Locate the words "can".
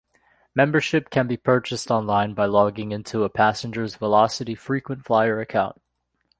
1.11-1.27